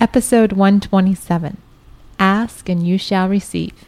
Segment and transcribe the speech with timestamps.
[0.00, 1.56] Episode 127
[2.18, 3.86] Ask and You Shall Receive.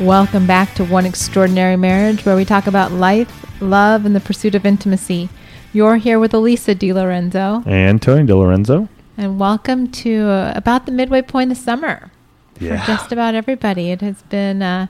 [0.00, 4.54] Welcome back to One Extraordinary Marriage, where we talk about life, love, and the pursuit
[4.56, 5.28] of intimacy.
[5.72, 8.88] You're here with Alisa DiLorenzo, And Tony DiLorenzo.
[9.16, 12.10] and welcome to uh, about the midway point of summer
[12.58, 12.80] Yeah.
[12.80, 13.92] for just about everybody.
[13.92, 14.88] It has been, uh,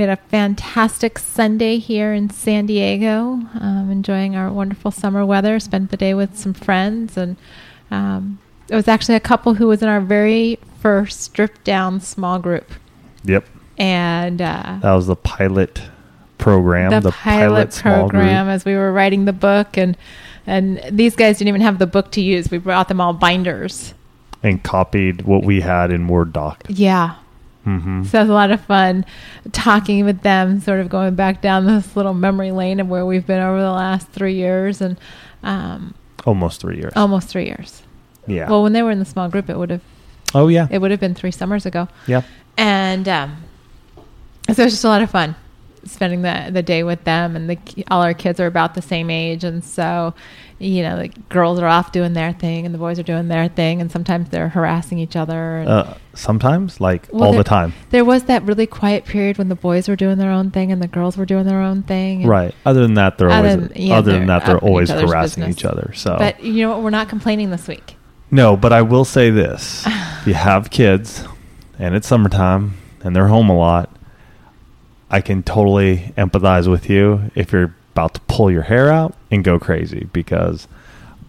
[0.00, 5.60] we had a fantastic Sunday here in San Diego, um, enjoying our wonderful summer weather.
[5.60, 7.36] Spent the day with some friends, and
[7.90, 8.38] um,
[8.70, 12.70] it was actually a couple who was in our very first stripped down small group.
[13.24, 13.44] Yep.
[13.76, 15.82] And uh, That was the pilot
[16.38, 17.02] program.
[17.02, 18.22] the, pilot, small group.
[18.22, 19.98] program as we were writing the book and
[20.46, 23.92] and these guys didn't even have the book to use we brought them all binders
[24.42, 26.64] And copied what we had in Word doc.
[26.70, 27.16] yeah
[27.64, 29.04] hmm so it was a lot of fun
[29.52, 33.26] talking with them sort of going back down this little memory lane of where we've
[33.26, 34.98] been over the last three years and
[35.42, 36.92] um, Almost three years.
[36.96, 37.82] almost three years
[38.26, 38.48] yeah.
[38.48, 39.82] well when they were in the small group it would have
[40.34, 40.68] oh, yeah.
[40.70, 42.22] it would have been three summers ago yeah.
[42.56, 43.36] and um,
[44.46, 45.34] so it was just a lot of fun
[45.84, 47.58] spending the the day with them and the
[47.90, 50.14] all our kids are about the same age and so
[50.62, 53.48] you know the girls are off doing their thing and the boys are doing their
[53.48, 57.72] thing and sometimes they're harassing each other Uh, sometimes, like Well, all there- the time.
[57.88, 60.82] there was that really quiet period when the boys were doing their own thing and
[60.82, 62.54] the girls were doing their own thing Right.
[62.66, 64.68] Other than that, they're Other always, than- yeah, other than they're that, they're in each
[64.68, 65.56] always harassing business.
[65.58, 65.92] each other.
[65.94, 67.96] So, but you know what we're not complaining this week
[68.32, 71.24] no, but I will say this if you have kids
[71.78, 73.88] and it's summertime and they're home a lot,
[75.10, 79.44] I can totally empathize with you if you're about to pull your hair out and
[79.44, 80.68] go crazy because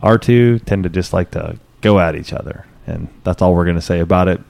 [0.01, 2.65] our two tend to just like to go at each other.
[2.87, 4.41] And that's all we're going to say about it.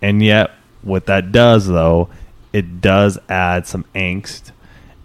[0.00, 0.50] And yet,
[0.82, 2.08] what that does, though,
[2.52, 4.52] it does add some angst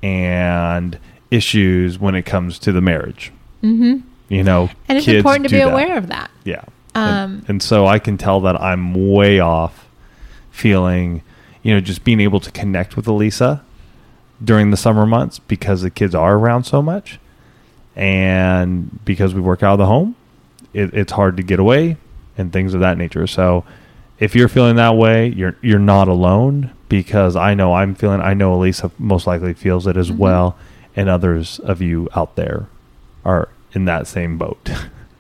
[0.02, 0.98] and
[1.32, 3.32] issues when it comes to the marriage.
[3.62, 4.08] mm-hmm.
[4.30, 5.72] You know, and it's important to be that.
[5.72, 6.64] aware of that Yeah.
[6.96, 9.88] Um, and, and so I can tell that I'm way off
[10.50, 11.22] feeling,
[11.62, 13.62] you know, just being able to connect with Alisa
[14.44, 17.20] during the summer months because the kids are around so much.
[17.96, 20.16] And because we work out of the home,
[20.74, 21.98] it, it's hard to get away
[22.38, 23.28] and things of that nature.
[23.28, 23.64] So
[24.20, 28.34] if you're feeling that way, you're you're not alone because I know I'm feeling I
[28.34, 30.18] know Alisa most likely feels it as Mhm.
[30.18, 30.56] well
[30.96, 32.68] and others of you out there
[33.26, 34.70] are in that same boat.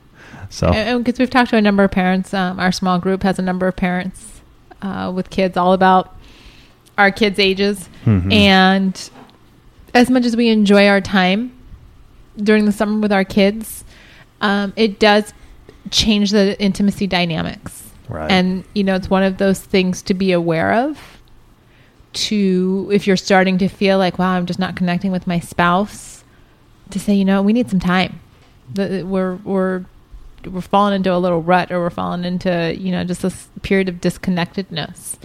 [0.50, 2.34] so because we've talked to a number of parents.
[2.34, 4.41] Um, our small group has a number of parents
[4.81, 6.12] uh, with kids, all about
[6.98, 7.90] our kids' ages.
[8.06, 8.31] Mhm.
[8.34, 9.09] And
[9.94, 11.52] as much as we enjoy our time
[12.38, 13.84] during the summer with our kids,
[14.42, 15.34] um, it does
[15.92, 17.84] change the intimacy dynamics.
[18.09, 18.32] Right.
[18.32, 21.00] And you know, it's one of those things to be aware of.
[22.14, 26.24] To if you're starting to feel like, wow, I'm just not connecting with my spouse,
[26.92, 28.20] to say, you know, we need some time.
[28.72, 29.86] The, we're we're
[30.46, 33.90] we're falling into a little rut, or we're falling into you know just this period
[33.90, 35.18] of disconnectedness.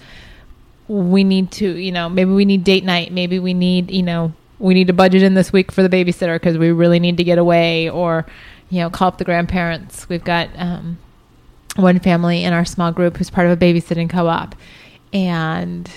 [0.89, 3.13] We need to, you know, maybe we need date night.
[3.13, 6.35] Maybe we need, you know, we need to budget in this week for the babysitter
[6.37, 8.27] because we really need to get away, or
[8.71, 10.09] you know, call up the grandparents.
[10.09, 10.99] We've got um,
[11.79, 14.57] one family in our small group who's part of a babysitting co-op
[15.13, 15.91] and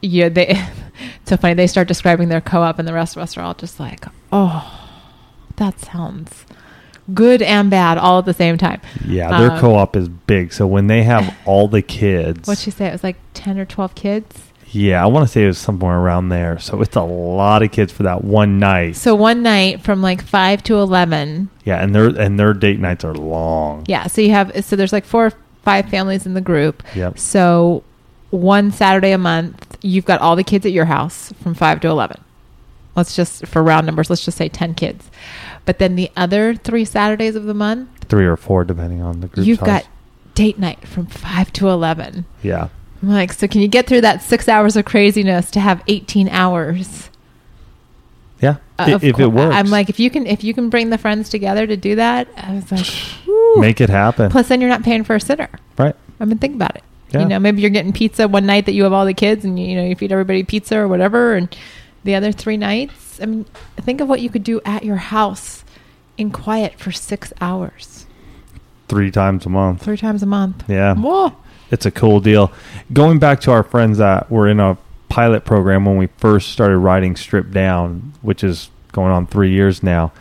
[0.00, 0.46] yeah they
[1.20, 3.54] it's so funny they start describing their co-op and the rest of us are all
[3.54, 4.88] just like oh
[5.56, 6.46] that sounds
[7.14, 10.52] good and bad all at the same time Yeah, their Um, co-op is big.
[10.52, 13.64] So when they have all the kids, what'd she say it was like 10 or
[13.64, 16.58] 12 kids yeah, I want to say it was somewhere around there.
[16.58, 18.96] So it's a lot of kids for that one night.
[18.96, 23.04] so one night from like 5 to 11 Yeah, and their and their date nights
[23.04, 23.84] are long.
[23.86, 27.18] yeah so you have so there's like four or five families in the group Yep.
[27.18, 27.84] So
[28.30, 31.88] one Saturday a month, you've got all the kids at your house from 5 to
[31.88, 32.20] 11.
[32.96, 35.10] Let's just, for round numbers, let's just say 10 kids.
[35.66, 39.26] But then the other three Saturdays of the month, Three or four, depending on the
[39.26, 39.46] group.
[39.46, 39.66] you've size.
[39.66, 39.86] got
[40.34, 42.24] date night from 5 to 11.
[42.42, 42.68] yeah,
[43.02, 46.28] I'm like, so can you get through that six hours of craziness to have 18
[46.28, 47.10] hours?
[48.40, 48.56] yeah.
[48.78, 50.98] Uh, of if it works, I'm like, if you can, if you can bring the
[50.98, 52.84] friends together to do that, I was like,
[53.24, 53.56] whew.
[53.60, 54.30] make it happen.
[54.30, 55.48] Plus, then you're not paying for a sitter.
[55.78, 55.96] right.
[56.20, 56.82] I mean, think about it.
[57.10, 57.20] Yeah.
[57.20, 59.58] You know, maybe you're getting pizza one night that you have all the kids, and
[59.58, 61.54] you, you know you feed everybody pizza or whatever, and
[62.06, 63.20] the other three nights.
[63.20, 63.44] I mean,
[63.76, 65.64] think of what you could do at your house
[66.16, 68.06] in quiet for six hours,
[68.88, 69.82] Three times a month.
[69.82, 70.64] three times a month.
[70.68, 70.94] Yeah.
[70.94, 71.32] Whoa.
[71.70, 72.52] It's a cool deal.
[72.92, 76.78] Going back to our friends that were in a pilot program when we first started
[76.78, 80.12] writing Stripped Down, which is going on three years now,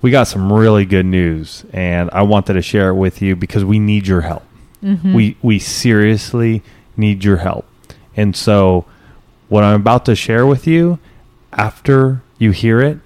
[0.00, 3.64] we got some really good news, and I wanted to share it with you because
[3.64, 4.42] we need your help.
[4.82, 5.14] Mhm.
[5.14, 6.62] We we seriously
[6.96, 7.66] need your help,
[8.16, 8.84] and so
[9.48, 10.98] what I'm about to share with you,
[11.54, 12.98] after you hear it,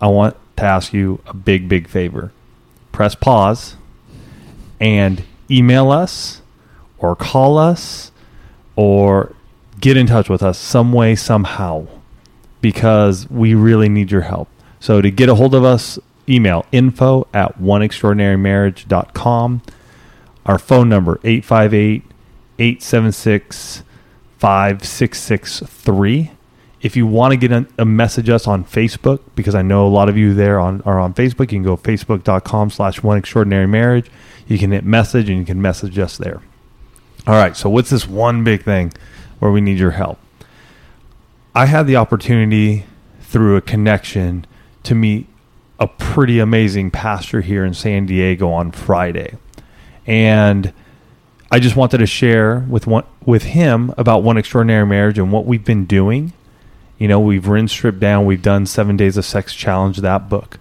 [0.00, 2.32] I want to ask you a big, big favor.
[2.92, 3.76] Press pause
[4.80, 6.42] and email us
[6.98, 8.12] or call us
[8.76, 9.34] or
[9.80, 11.86] get in touch with us some way, somehow,
[12.60, 14.48] because we really need your help.
[14.78, 15.98] So to get a hold of us,
[16.28, 19.62] email info at oneextraordinarymarriage.com.
[20.46, 22.02] Our phone number, 858
[22.58, 23.82] 876
[24.38, 26.30] 5663.
[26.82, 29.88] If you want to get a, a message us on Facebook, because I know a
[29.88, 33.66] lot of you there on, are on Facebook, you can go facebook.com slash one extraordinary
[33.66, 34.10] marriage.
[34.46, 36.40] You can hit message and you can message us there.
[37.26, 38.92] All right, so what's this one big thing
[39.38, 40.18] where we need your help?
[41.54, 42.86] I had the opportunity
[43.20, 44.46] through a connection
[44.84, 45.26] to meet
[45.78, 49.36] a pretty amazing pastor here in San Diego on Friday.
[50.06, 50.72] And
[51.50, 55.46] I just wanted to share with one, with him about one extraordinary marriage and what
[55.46, 56.32] we've been doing.
[57.00, 60.58] You know, we've rinsed stripped down, we've done 7 days of sex challenge that book.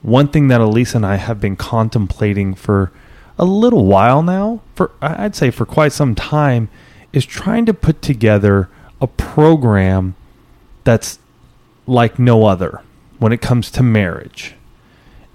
[0.00, 2.90] One thing that Elise and I have been contemplating for
[3.38, 6.70] a little while now, for I'd say for quite some time,
[7.12, 8.70] is trying to put together
[9.02, 10.14] a program
[10.82, 11.18] that's
[11.86, 12.80] like no other
[13.18, 14.54] when it comes to marriage.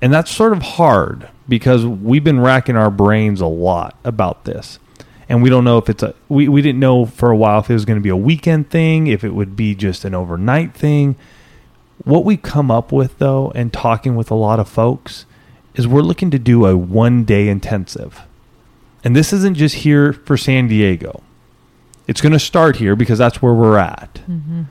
[0.02, 4.80] And that's sort of hard because we've been racking our brains a lot about this.
[5.30, 7.70] And we don't know if it's a, we, we didn't know for a while if
[7.70, 10.74] it was going to be a weekend thing, if it would be just an overnight
[10.74, 11.16] thing.
[12.04, 15.26] What we come up with, though, and talking with a lot of folks,
[15.76, 18.22] is we're looking to do a one day intensive.
[19.04, 21.22] And this isn't just here for San Diego.
[22.08, 24.16] It's going to start here because that's where we're at.
[24.30, 24.64] Mm-hmm.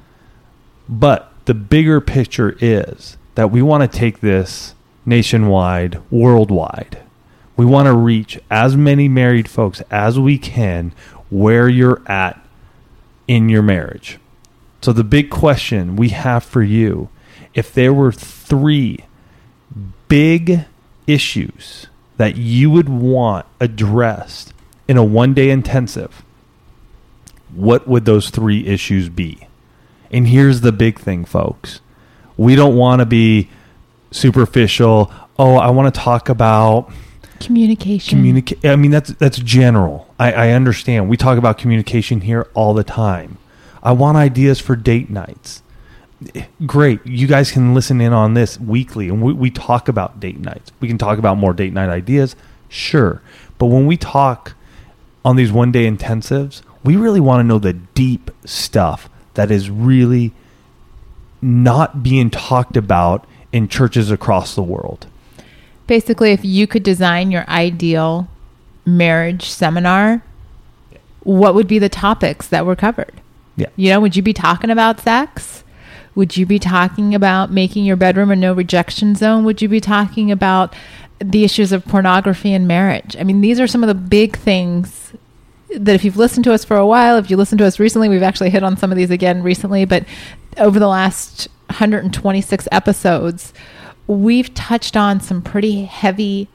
[0.88, 4.74] But the bigger picture is that we want to take this
[5.04, 7.02] nationwide, worldwide.
[7.56, 10.92] We want to reach as many married folks as we can
[11.30, 12.40] where you're at
[13.26, 14.18] in your marriage.
[14.82, 17.08] So, the big question we have for you
[17.54, 19.00] if there were three
[20.08, 20.64] big
[21.06, 21.86] issues
[22.18, 24.52] that you would want addressed
[24.86, 26.24] in a one day intensive,
[27.54, 29.48] what would those three issues be?
[30.10, 31.80] And here's the big thing, folks.
[32.36, 33.48] We don't want to be
[34.10, 35.10] superficial.
[35.38, 36.92] Oh, I want to talk about
[37.40, 38.18] Communication.
[38.18, 38.64] communicate.
[38.64, 40.12] I mean, that's that's general.
[40.18, 41.08] I, I understand.
[41.08, 43.38] We talk about communication here all the time.
[43.82, 45.62] I want ideas for date nights.
[46.64, 47.04] Great.
[47.06, 50.72] You guys can listen in on this weekly, and we, we talk about date nights.
[50.80, 52.34] We can talk about more date night ideas,
[52.68, 53.20] sure.
[53.58, 54.54] But when we talk
[55.24, 59.68] on these one day intensives, we really want to know the deep stuff that is
[59.68, 60.32] really
[61.42, 65.06] not being talked about in churches across the world.
[65.86, 68.28] Basically, if you could design your ideal
[68.84, 70.22] marriage seminar,
[71.20, 73.20] what would be the topics that were covered?
[73.56, 73.68] Yeah.
[73.76, 75.64] You know, would you be talking about sex?
[76.14, 79.44] Would you be talking about making your bedroom a no rejection zone?
[79.44, 80.74] Would you be talking about
[81.18, 83.16] the issues of pornography and marriage?
[83.18, 85.12] I mean, these are some of the big things
[85.74, 88.08] that if you've listened to us for a while, if you listened to us recently,
[88.08, 90.04] we've actually hit on some of these again recently, but
[90.58, 93.52] over the last 126 episodes,
[94.06, 96.48] we've touched on some pretty heavy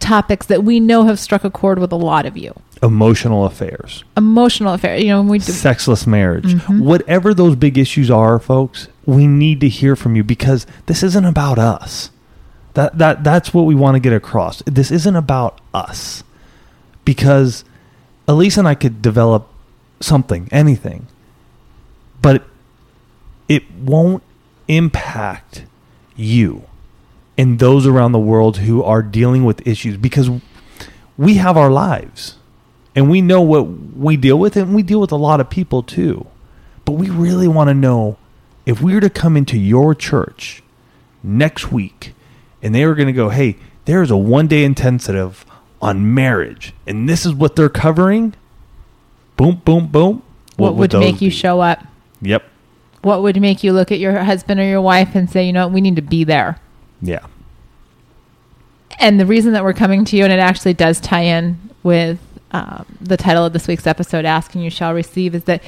[0.00, 2.52] topics that we know have struck a chord with a lot of you.
[2.82, 4.04] Emotional affairs.
[4.16, 6.54] Emotional affair, you know, when we do, sexless marriage.
[6.54, 6.80] Mhm.
[6.80, 11.24] Whatever those big issues are, folks, we need to hear from you because this isn't
[11.24, 12.10] about us.
[12.74, 14.62] That that that's what we want to get across.
[14.66, 16.22] This isn't about us.
[17.04, 17.64] Because
[18.28, 19.48] Elise and I could develop
[20.00, 21.06] something, anything.
[22.20, 22.44] But
[23.48, 24.22] it won't
[24.68, 25.64] impact
[26.16, 26.64] you
[27.36, 30.30] and those around the world who are dealing with issues because
[31.16, 32.36] we have our lives
[32.94, 35.82] and we know what we deal with and we deal with a lot of people
[35.82, 36.26] too
[36.84, 38.16] but we really want to know
[38.66, 40.62] if we were to come into your church
[41.22, 42.14] next week
[42.62, 45.44] and they were going to go hey there's a one day intensive
[45.82, 48.34] on marriage and this is what they're covering
[49.36, 50.22] boom boom boom
[50.56, 51.34] what, would those make you be?
[51.34, 51.80] show up?
[52.20, 52.44] yep
[53.02, 55.66] What would make you look at your husband or your wife and say, you know,
[55.66, 56.58] what, we need to be there?
[57.04, 57.24] Yeah
[58.98, 62.18] And the reason that we're coming to you, and it actually does tie in with
[62.52, 65.62] um, the title of this week's episode, Ask and You Shall Receive, is that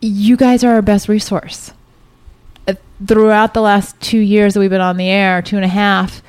[0.00, 1.72] you guys are our best resource.
[2.66, 2.74] Uh,
[3.06, 6.22] Throughout the last two years that we've been on the air, two and a half,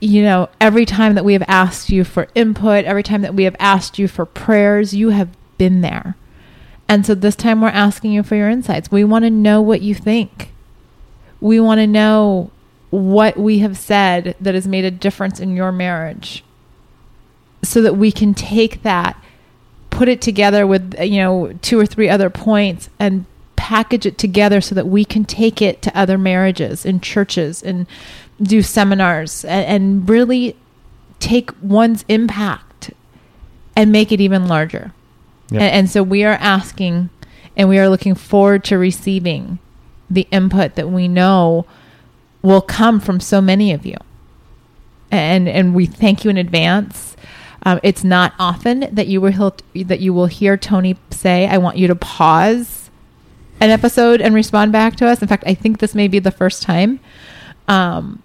[0.00, 3.44] you know, every time that we have asked you for input, every time that we
[3.44, 6.16] have asked you for prayers, you have been there.
[6.88, 8.90] And so this time we're asking you for your insights.
[8.90, 10.52] We want to know what you think.
[11.40, 12.50] We want to know
[12.96, 16.44] what we have said that has made a difference in your marriage
[17.62, 19.20] so that we can take that
[19.90, 23.24] put it together with you know two or three other points and
[23.56, 27.86] package it together so that we can take it to other marriages and churches and
[28.40, 30.54] do seminars and, and really
[31.18, 32.92] take one's impact
[33.74, 34.92] and make it even larger.
[35.50, 35.62] Yep.
[35.62, 37.08] And, and so we are asking
[37.56, 39.58] and we are looking forward to receiving
[40.10, 41.66] the input that we know
[42.46, 43.96] will come from so many of you.
[45.10, 47.16] And and we thank you in advance.
[47.64, 51.76] Um, it's not often that you will that you will hear Tony say, "I want
[51.76, 52.88] you to pause
[53.60, 56.30] an episode and respond back to us." In fact, I think this may be the
[56.30, 57.00] first time.
[57.66, 58.22] Um,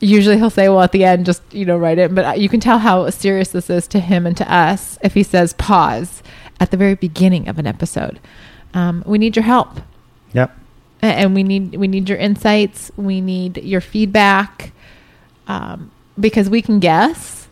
[0.00, 2.60] usually he'll say, "Well, at the end, just you know, write it." But you can
[2.60, 6.22] tell how serious this is to him and to us if he says pause
[6.60, 8.20] at the very beginning of an episode.
[8.74, 9.80] Um, we need your help,
[10.34, 10.50] Yep.
[11.08, 12.90] And we need we need your insights.
[12.96, 14.72] We need your feedback,
[15.46, 17.48] um, because we can guess,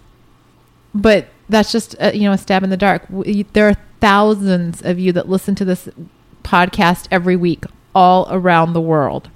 [0.94, 3.04] but that's just a, you know a stab in the dark.
[3.10, 5.88] We, there are thousands of you that listen to this
[6.42, 9.28] podcast every week, all around the world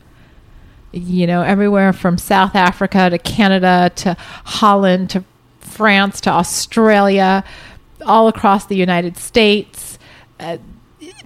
[0.96, 5.24] you know, everywhere from South Africa to Canada to Holland to
[5.60, 7.44] France to Australia,
[8.06, 9.98] all across the United States.
[10.40, 10.58] Uh,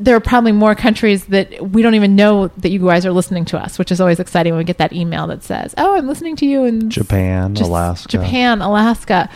[0.03, 3.45] there are probably more countries that we don't even know that you guys are listening
[3.45, 6.07] to us, which is always exciting when we get that email that says, "Oh, I'm
[6.09, 8.09] listening to you in Japan, just Alaska.
[8.09, 9.29] Japan, Alaska."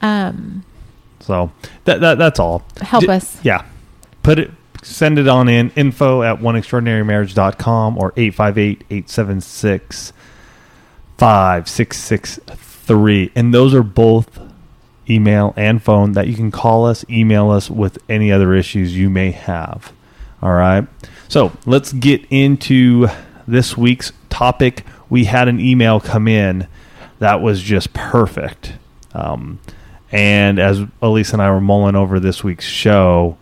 [0.00, 0.62] Um,
[1.20, 1.50] So
[1.84, 2.62] that, that that's all.
[2.80, 3.38] Help D- us.
[3.42, 3.64] Yeah.
[4.22, 4.50] Put it
[4.82, 10.12] send it on in info at oneextraordinarymarriage.com or 858-876
[11.16, 14.38] 5663 and those are both
[15.08, 19.08] email and phone that you can call us email us with any other issues you
[19.08, 19.92] may have
[20.44, 20.86] all right
[21.28, 23.08] so let's get into
[23.48, 26.68] this week's topic we had an email come in
[27.18, 28.74] that was just perfect
[29.14, 29.58] um,
[30.12, 33.36] and as elise and i were mulling over this week's show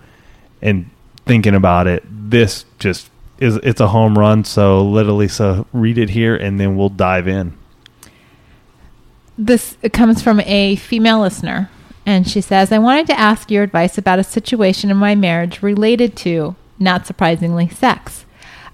[0.62, 0.88] and
[1.26, 4.44] thinking about it, this just is it's a home run.
[4.44, 7.56] So let Alisa read it here, and then we'll dive in.
[9.36, 11.70] This comes from a female listener,
[12.06, 15.62] and she says, I wanted to ask your advice about a situation in my marriage
[15.62, 18.24] related to, not surprisingly, sex.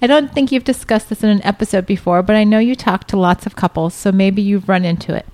[0.00, 3.06] I don't think you've discussed this in an episode before, but I know you talk
[3.08, 5.26] to lots of couples, so maybe you've run into it.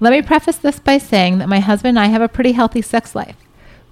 [0.00, 2.82] Let me preface this by saying that my husband and I have a pretty healthy
[2.82, 3.36] sex life.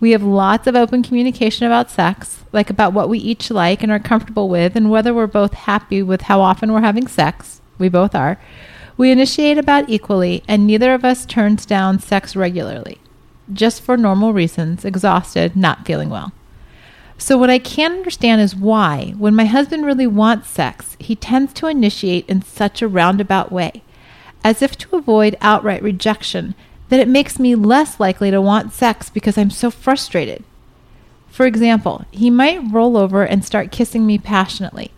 [0.00, 3.90] We have lots of open communication about sex, like about what we each like and
[3.90, 7.62] are comfortable with, and whether we're both happy with how often we're having sex.
[7.78, 8.38] We both are.
[8.96, 13.00] We initiate about equally, and neither of us turns down sex regularly,
[13.52, 16.32] just for normal reasons exhausted, not feeling well.
[17.16, 21.52] So, what I can't understand is why, when my husband really wants sex, he tends
[21.54, 23.83] to initiate in such a roundabout way,
[24.42, 26.54] as if to avoid outright rejection,
[26.88, 30.44] that it makes me less likely to want sex because I'm so frustrated.
[31.28, 34.90] For example, he might roll over and start kissing me passionately.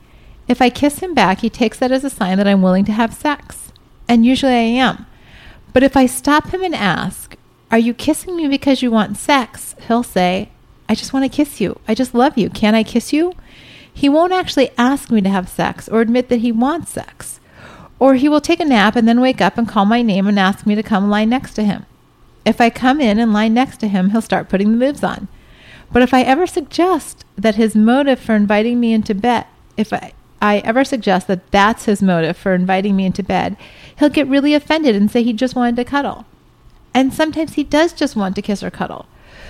[0.49, 2.92] If I kiss him back, he takes that as a sign that I'm willing to
[2.92, 3.73] have sex.
[4.08, 5.06] And usually I am.
[5.73, 7.37] But if I stop him and ask,
[7.70, 9.75] Are you kissing me because you want sex?
[9.88, 10.50] He'll say,
[10.88, 11.78] I just want to kiss you.
[11.88, 12.50] I just love you.
[12.50, 13.34] Can I kiss you?
[13.92, 17.40] He won't actually ask me to have sex or admit that he wants sex.
[17.98, 20.38] Or he will take a nap and then wake up and call my name and
[20.38, 21.86] ask me to come lie next to him.
[22.44, 25.28] If I come in and lie next to him, he'll start putting the moves on.
[25.92, 30.12] But if I ever suggest that his motive for inviting me into bed, if I,
[30.42, 33.56] I ever suggest that that's his motive for inviting me into bed,
[33.98, 36.26] he'll get really offended and say he just wanted to cuddle.
[36.92, 39.06] And sometimes he does just want to kiss or cuddle.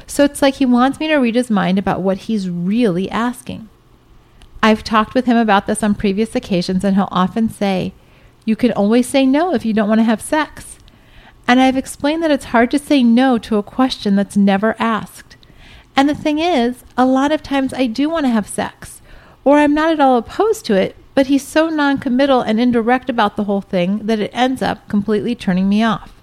[0.06, 3.68] So it's like he wants me to read his mind about what he's really asking.
[4.62, 7.92] I've talked with him about this on previous occasions, and he'll often say,
[8.44, 10.78] You can always say no if you don't want to have sex.
[11.48, 15.36] And I've explained that it's hard to say no to a question that's never asked.
[15.94, 19.00] And the thing is, a lot of times I do want to have sex,
[19.44, 23.36] or I'm not at all opposed to it, but he's so noncommittal and indirect about
[23.36, 26.15] the whole thing that it ends up completely turning me off.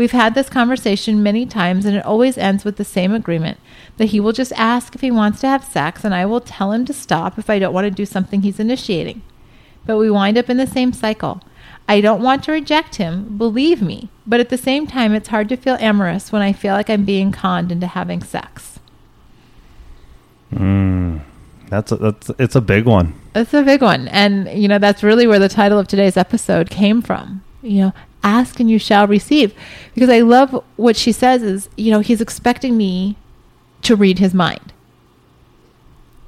[0.00, 3.60] We've had this conversation many times, and it always ends with the same agreement
[3.98, 6.72] that he will just ask if he wants to have sex, and I will tell
[6.72, 9.20] him to stop if I don't want to do something he's initiating.
[9.84, 11.42] But we wind up in the same cycle.
[11.86, 15.50] I don't want to reject him, believe me, but at the same time, it's hard
[15.50, 18.80] to feel amorous when I feel like I'm being conned into having sex.
[20.50, 21.20] Mm,
[21.68, 23.20] that's a, that's it's a big one.
[23.34, 24.08] It's a big one.
[24.08, 27.44] And, you know, that's really where the title of today's episode came from.
[27.62, 27.92] You know,
[28.22, 29.54] ask and you shall receive.
[29.94, 33.16] Because I love what she says is, you know, he's expecting me
[33.82, 34.72] to read his mind.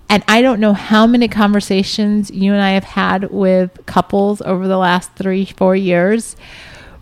[0.09, 4.69] And I don't know how many conversations you and I have had with couples over
[4.69, 6.37] the last three, four years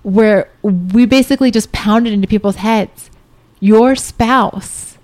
[0.02, 3.10] where we basically just pounded into people's heads.
[3.58, 4.96] Your spouse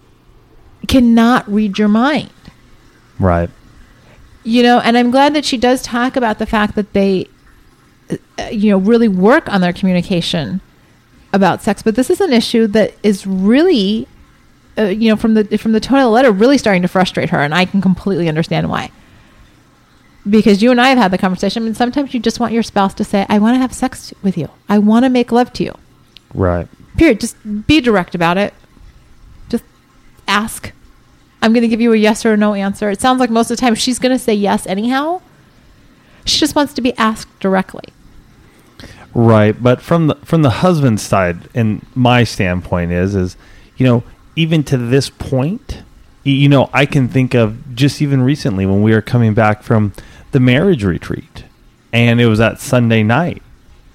[0.89, 2.31] cannot read your mind
[3.19, 3.51] Right.
[4.45, 7.27] you know and i'm glad that she does talk about the fact that they
[8.51, 10.61] you know, really work on their communication
[11.33, 11.83] about sex.
[11.83, 14.07] But this is an issue that is really,
[14.79, 17.31] uh, you know, from the from the tone of the letter, really starting to frustrate
[17.31, 18.91] her, and I can completely understand why.
[20.29, 22.95] Because you and I have had the conversation, and sometimes you just want your spouse
[22.95, 24.49] to say, "I want to have sex with you.
[24.69, 25.75] I want to make love to you."
[26.35, 26.67] Right.
[26.97, 27.21] Period.
[27.21, 27.37] Just
[27.67, 28.55] be direct about it.
[29.49, 29.65] Just
[30.27, 30.73] ask.
[31.43, 32.91] I'm going to give you a yes or a no answer.
[32.91, 35.21] It sounds like most of the time she's going to say yes anyhow.
[36.27, 37.85] She just wants to be asked directly.
[39.15, 43.37] Right, but from the from the husband's side, and my standpoint is, is
[43.79, 44.05] you know,
[44.35, 45.83] even to this point,
[46.23, 49.95] you know, I can think of just even recently when we were coming back from
[50.33, 51.45] the marriage retreat,
[51.93, 53.43] and it was that Sunday night,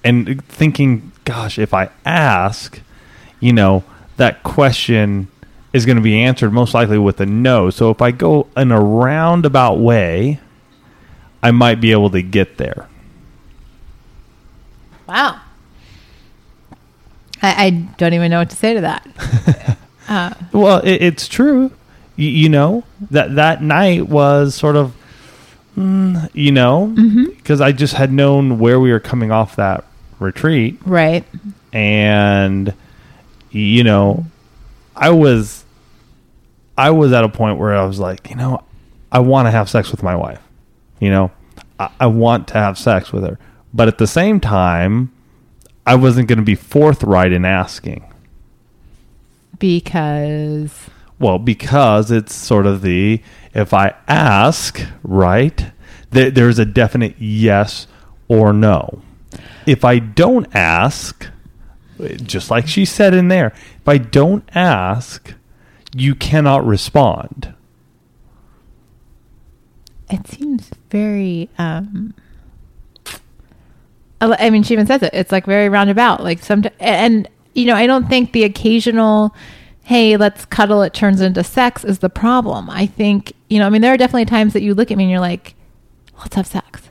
[0.02, 2.80] and thinking, gosh, if I ask,
[3.38, 3.84] you know,
[4.16, 5.28] that question
[5.72, 7.70] is going to be answered most likely with a no.
[7.70, 10.40] So if I go in a roundabout way,
[11.42, 12.88] I might be able to get there.
[15.08, 15.40] Wow.
[17.42, 19.76] I, I don't even know what to say to that.
[20.08, 21.72] uh, Well, it, it's true.
[22.16, 24.94] You, you know that that night was sort of,
[25.76, 26.94] mm, you know,
[27.36, 29.84] because I just had known where we were coming off that
[30.20, 31.24] retreat, right.
[31.72, 32.72] and
[33.50, 34.26] you know,
[34.94, 35.64] I was,
[36.76, 38.62] I was at a point where I was like, you know,
[39.10, 40.40] I want to have sex with my wife.
[41.02, 41.32] You know,
[41.80, 43.36] I, I want to have sex with her,
[43.74, 45.12] but at the same time,
[45.84, 48.04] I wasn't going to be forthright in asking.
[49.58, 53.20] Because Well, because it's sort of the
[53.52, 55.72] if I ask, right,
[56.12, 57.88] th- there's a definite yes
[58.28, 59.02] or no.
[59.66, 61.26] If I don't ask,
[62.22, 65.34] just like she said in there, if I don't ask,
[65.96, 67.54] you cannot respond.
[70.12, 72.14] it seems very um
[74.20, 77.74] I mean she even says it it's like very roundabout like some and you know
[77.74, 79.34] I don't think the occasional
[79.82, 83.70] hey let's cuddle it turns into sex is the problem I think you know I
[83.70, 85.56] mean there are definitely times that you look at me and you're like
[86.20, 86.82] let's have sex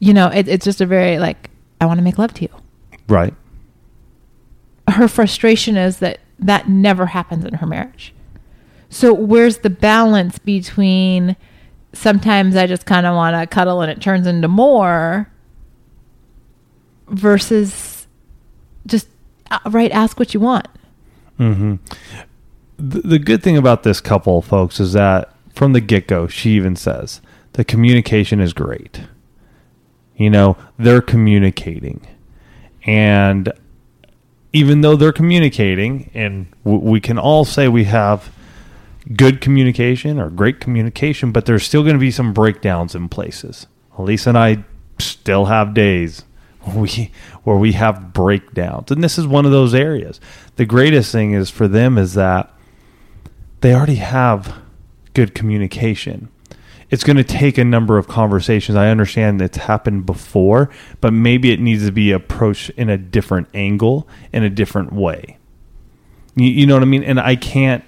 [0.00, 1.48] you know it, it's just a very like
[1.80, 2.50] I want to make love to you
[3.08, 3.32] Right.
[4.88, 8.14] her frustration is that that never happens in her marriage.
[8.90, 11.36] So where's the balance between
[11.92, 15.30] sometimes I just kind of want to cuddle and it turns into more
[17.08, 18.06] versus
[18.86, 19.08] just
[19.66, 20.68] right ask what you want.
[21.36, 21.76] hmm
[22.76, 26.50] The, the good thing about this couple, folks, is that from the get go, she
[26.50, 27.20] even says
[27.54, 29.02] the communication is great.
[30.16, 32.06] You know, they're communicating.
[32.84, 33.52] And
[34.52, 38.32] even though they're communicating, and w- we can all say we have
[39.16, 43.66] good communication or great communication, but there's still going to be some breakdowns in places.
[43.96, 44.64] Alisa and I
[44.98, 46.24] still have days
[46.62, 47.10] where we
[47.44, 50.20] where we have breakdowns, and this is one of those areas.
[50.56, 52.52] The greatest thing is for them is that
[53.60, 54.56] they already have
[55.14, 56.28] good communication.
[56.90, 58.76] It's going to take a number of conversations.
[58.76, 63.48] I understand it's happened before, but maybe it needs to be approached in a different
[63.52, 65.38] angle, in a different way.
[66.34, 67.04] You, you know what I mean?
[67.04, 67.84] And I can't.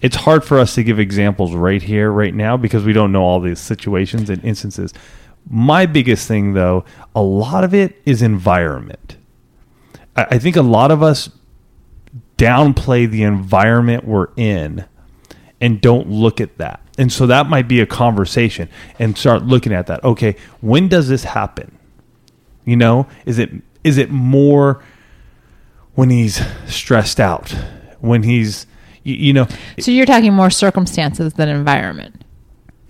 [0.00, 3.22] It's hard for us to give examples right here, right now, because we don't know
[3.22, 4.94] all these situations and instances.
[5.48, 6.84] My biggest thing, though,
[7.14, 9.16] a lot of it is environment.
[10.16, 11.28] I, I think a lot of us
[12.36, 14.86] downplay the environment we're in
[15.60, 16.80] and don't look at that.
[16.96, 20.02] And so that might be a conversation and start looking at that.
[20.04, 21.76] Okay, when does this happen?
[22.64, 23.50] You know, is it
[23.84, 24.82] is it more
[25.94, 27.50] when he's stressed out?
[28.00, 28.66] When he's
[29.04, 29.46] you, you know,
[29.78, 32.24] So you're talking more circumstances than environment.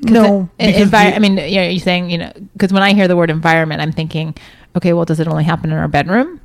[0.02, 2.82] No, it- because envi- the- I mean, you know, you're saying, you know, because when
[2.82, 4.34] I hear the word environment, I'm thinking,
[4.76, 6.40] okay, well, does it only happen in our bedroom?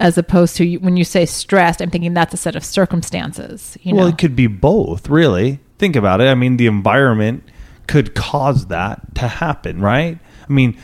[0.00, 3.76] As opposed to when you say stressed, I'm thinking that's a set of circumstances.
[3.82, 5.60] You well, know, it could be both, really.
[5.78, 6.28] Think about it.
[6.28, 7.42] I mean, the environment
[7.88, 10.18] could cause that to happen, right?
[10.48, 10.76] I mean,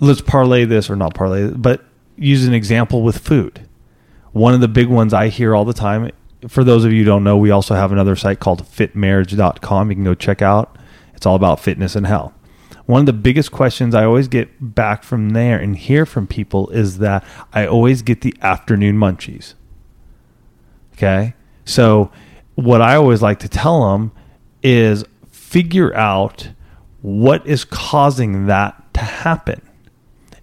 [0.00, 1.84] let's parlay this or not parlay, but
[2.16, 3.66] use an example with food.
[4.32, 6.10] One of the big ones I hear all the time.
[6.48, 9.90] For those of you who don't know, we also have another site called fitmarriage.com.
[9.90, 10.76] You can go check out.
[11.14, 12.32] It's all about fitness and health.
[12.86, 16.70] One of the biggest questions I always get back from there and hear from people
[16.70, 19.54] is that I always get the afternoon munchies.
[20.94, 21.34] Okay.
[21.64, 22.10] So,
[22.56, 24.12] what I always like to tell them
[24.62, 26.50] is figure out
[27.00, 29.62] what is causing that to happen.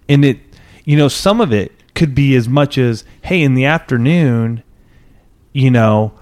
[0.08, 0.38] And it,
[0.84, 4.62] you know, some of it could be as much as, hey, in the afternoon,
[5.58, 6.12] you know,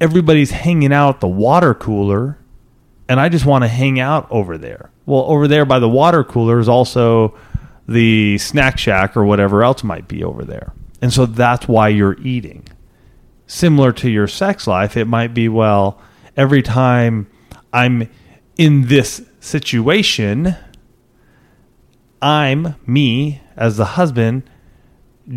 [0.00, 2.38] everybody's hanging out at the water cooler
[3.08, 4.90] and I just want to hang out over there.
[5.04, 7.36] Well, over there by the water cooler is also
[7.86, 10.72] the snack shack or whatever else might be over there.
[11.02, 12.66] And so that's why you're eating.
[13.46, 16.00] Similar to your sex life, it might be, well,
[16.34, 17.26] every time
[17.70, 18.08] I'm
[18.56, 20.56] in this situation,
[22.22, 24.48] I'm me as the husband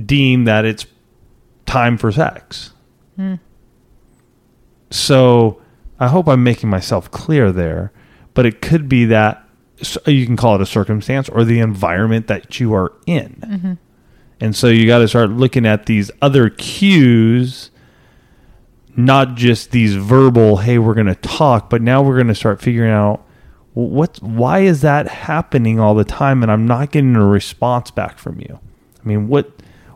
[0.06, 0.86] deem that it's
[1.66, 2.72] time for sex.
[4.92, 5.62] So
[6.00, 7.92] I hope I'm making myself clear there,
[8.34, 9.48] but it could be that
[10.06, 13.42] you can call it a circumstance or the environment that you are in.
[13.42, 13.74] Mm-hmm.
[14.40, 17.72] And so you got to start looking at these other cues,
[18.96, 22.62] not just these verbal, hey, we're going to talk, but now we're going to start
[22.62, 23.26] figuring out
[23.74, 27.92] well, what why is that happening all the time and I'm not getting a response
[27.92, 28.60] back from you.
[29.04, 29.52] I mean, what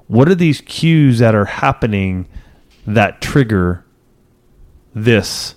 [0.08, 2.28] what are these cues that are happening
[2.96, 3.86] that trigger
[4.94, 5.56] this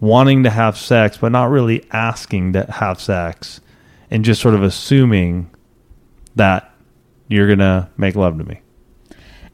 [0.00, 3.60] wanting to have sex but not really asking to have sex
[4.10, 5.50] and just sort of assuming
[6.36, 6.74] that
[7.28, 8.60] you're going to make love to me.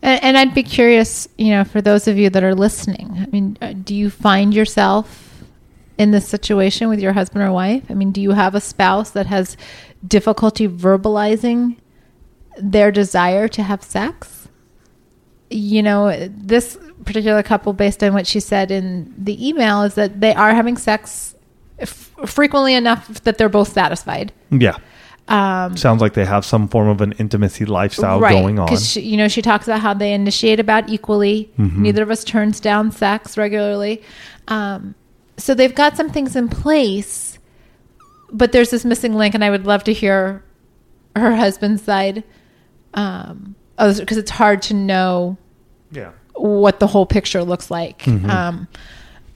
[0.03, 3.17] And, and I'd be curious, you know, for those of you that are listening.
[3.19, 5.45] I mean, uh, do you find yourself
[5.97, 7.85] in this situation with your husband or wife?
[7.89, 9.57] I mean, do you have a spouse that has
[10.07, 11.77] difficulty verbalizing
[12.57, 14.38] their desire to have sex?
[15.51, 20.21] You know, this particular couple, based on what she said in the email, is that
[20.21, 21.35] they are having sex
[21.79, 24.33] f- frequently enough that they're both satisfied.
[24.51, 24.77] Yeah.
[25.29, 28.67] Um, Sounds like they have some form of an intimacy lifestyle going on.
[28.67, 31.51] Because you know, she talks about how they initiate about equally.
[31.59, 31.83] Mm-hmm.
[31.83, 34.03] Neither of us turns down sex regularly.
[34.49, 34.95] Um,
[35.37, 37.39] so they've got some things in place,
[38.33, 40.43] but there's this missing link, and I would love to hear
[41.15, 42.25] her husband's side.
[42.95, 45.37] Um, because it's hard to know
[45.91, 46.13] yeah.
[46.35, 48.03] what the whole picture looks like.
[48.03, 48.29] Mm-hmm.
[48.29, 48.69] Um,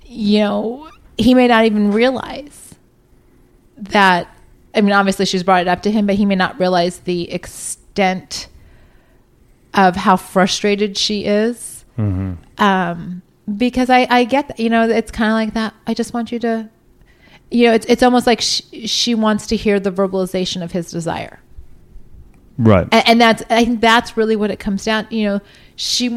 [0.05, 2.75] you know, he may not even realize
[3.77, 4.29] that.
[4.75, 7.31] I mean, obviously, she's brought it up to him, but he may not realize the
[7.31, 8.49] extent
[9.75, 11.85] of how frustrated she is.
[11.99, 12.35] Mm-hmm.
[12.63, 13.23] Um,
[13.57, 15.75] because I, I get that, you know, it's kind of like that.
[15.87, 16.71] I just want you to,
[17.51, 20.91] you know, it's, it's almost like she, she wants to hear the verbalization of his
[20.91, 21.42] desire
[22.59, 22.87] Right.
[22.93, 25.07] and, and that's I think that's really what it comes down.
[25.11, 25.41] You know,
[25.77, 26.09] she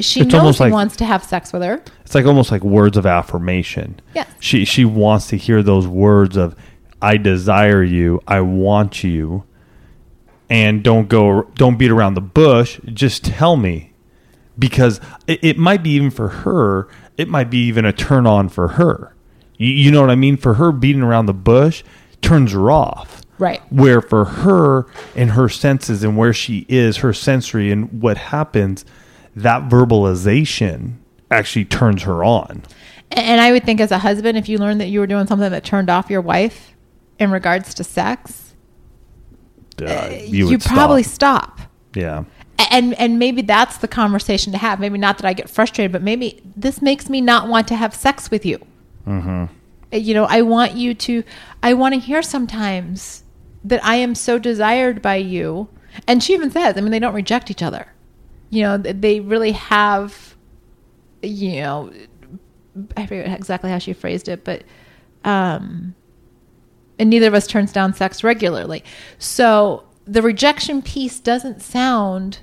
[0.00, 1.82] she It's knows he like- wants to have sex with her.
[2.04, 4.00] It's like almost like words of affirmation.
[4.14, 4.28] Yes.
[4.40, 6.54] She she wants to hear those words of
[7.00, 9.44] I desire you, I want you.
[10.50, 13.92] And don't go don't beat around the bush, just tell me.
[14.58, 18.48] Because it, it might be even for her, it might be even a turn on
[18.48, 19.14] for her.
[19.56, 20.36] You, you know what I mean?
[20.36, 21.82] For her beating around the bush
[22.22, 23.13] turns her off.
[23.38, 23.60] Right.
[23.72, 28.84] Where for her and her senses and where she is, her sensory and what happens,
[29.34, 30.94] that verbalization
[31.30, 32.62] actually turns her on.
[33.10, 35.50] And I would think as a husband, if you learned that you were doing something
[35.50, 36.74] that turned off your wife
[37.18, 38.54] in regards to sex,
[39.80, 41.58] Uh, you, would probably stop.
[41.58, 41.70] stop.
[41.94, 42.24] Yeah.
[42.70, 44.78] And and maybe that's the conversation to have.
[44.78, 47.92] Maybe not that I get frustrated, but maybe this makes me not want to have
[47.94, 48.58] sex with you.
[49.06, 49.44] Mm-hmm.
[49.92, 51.22] you know i want you to
[51.62, 53.22] i want to hear sometimes
[53.64, 55.68] that i am so desired by you.
[56.06, 57.86] And she even says i mean they don't reject each other.
[58.50, 60.36] You know they really have
[61.22, 61.92] you know
[62.96, 64.62] i forget exactly how she phrased it but
[65.24, 65.94] um
[66.98, 68.84] and neither of us turns down sex regularly.
[69.18, 72.40] So the rejection piece doesn't sound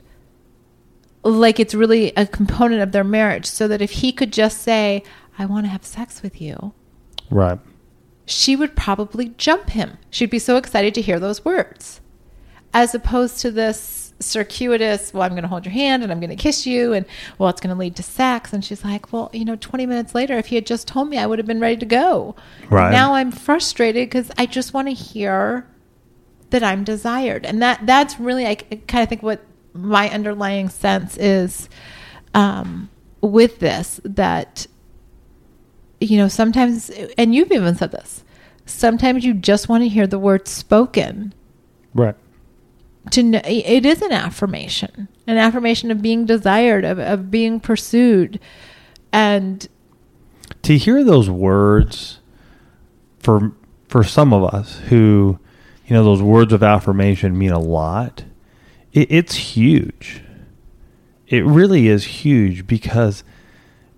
[1.24, 5.04] like it's really a component of their marriage so that if he could just say
[5.38, 6.74] i want to have sex with you
[7.30, 7.60] Right.
[8.32, 9.98] She would probably jump him.
[10.10, 12.02] She'd be so excited to hear those words.
[12.74, 16.30] As opposed to this circuitous, well, I'm going to hold your hand and I'm going
[16.30, 17.06] to kiss you, and
[17.38, 18.54] well, it's going to lead to sex.
[18.54, 21.18] And she's like, well, you know, 20 minutes later, if he had just told me,
[21.18, 22.36] I would have been ready to go.
[22.70, 22.92] Right.
[22.92, 25.68] Now I'm frustrated because I just want to hear
[26.52, 27.46] that I'm desired.
[27.46, 29.42] And that that's really, I kind of think what
[29.74, 31.70] my underlying sense is
[32.34, 32.90] um,
[33.22, 34.68] with this that
[36.02, 38.24] you know, sometimes, and you've even said this,
[38.66, 41.34] sometimes you just want to hear the word spoken.
[41.94, 42.16] Right.
[43.12, 48.40] To know, it is an affirmation, an affirmation of being desired, of, of being pursued.
[49.12, 49.68] And
[50.64, 52.20] To hear those words
[53.20, 53.54] for
[53.88, 55.38] for some of us who,
[55.86, 58.24] you know, those words of affirmation mean a lot.
[58.94, 60.22] It, it's huge.
[61.28, 63.24] It really is huge because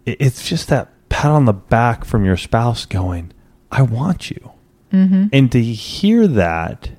[0.05, 0.92] it, it's just that
[1.23, 3.31] pat on the back from your spouse going,
[3.71, 4.51] "I want you."
[4.91, 5.27] Mm-hmm.
[5.31, 6.91] And to hear that,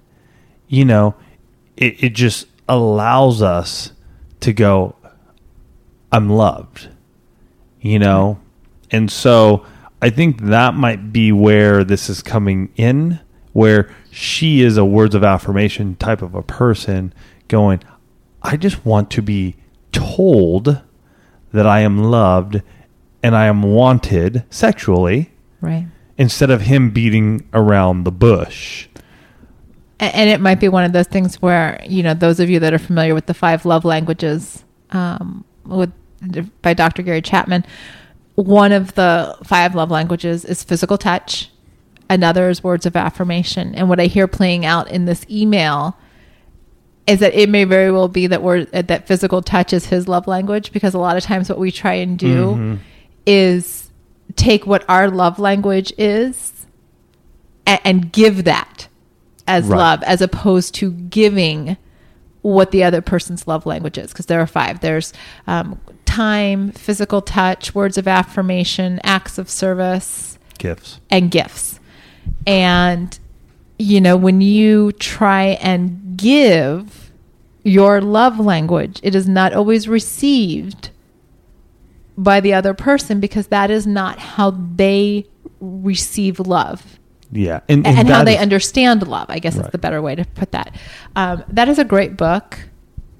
[0.67, 1.15] you know,
[1.77, 3.93] it, it just allows us
[4.41, 4.97] to go,
[6.11, 6.89] I'm loved,
[7.81, 8.41] you know?
[8.91, 9.65] And so
[10.03, 13.21] I think that might be where this is coming in
[13.53, 17.15] where she is a words of affirmation type of a person
[17.47, 17.81] going,
[18.43, 19.55] I just want to be
[19.93, 20.83] told
[21.53, 22.63] that I am loved
[23.25, 25.87] and I am wanted sexually Right.
[26.19, 28.87] instead of him beating around the bush.
[29.99, 32.75] And it might be one of those things where you know those of you that
[32.75, 35.91] are familiar with the five love languages, um, with
[36.63, 37.03] by Dr.
[37.03, 37.65] Gary Chapman,
[38.35, 41.51] one of the five love languages is physical touch.
[42.11, 43.75] Another is words of affirmation.
[43.75, 45.97] And what I hear playing out in this email
[47.07, 50.27] is that it may very well be that word that physical touch is his love
[50.27, 52.79] language because a lot of times what we try and do Mhm.
[53.27, 53.91] Is
[54.37, 56.67] take what our love language is
[57.67, 58.89] and, and give that
[59.47, 59.77] as Right.
[59.77, 61.77] love as opposed to giving
[62.43, 65.13] what the other person's love language is because there are five there's
[65.47, 71.01] um, time physical touch words of affirmation acts of service Gifts.
[71.11, 71.81] and gifts
[72.47, 73.19] and
[73.79, 77.11] you know when you try and give
[77.63, 80.91] your love language it is not always received
[82.17, 85.27] by the other person because that is not how they
[85.61, 86.99] receive love
[87.33, 87.61] Yeah.
[87.69, 89.27] And, and, how they is- understand love.
[89.29, 89.67] I guess Right.
[89.67, 90.75] is the better way to put that.
[91.17, 92.59] Um, that is a great book.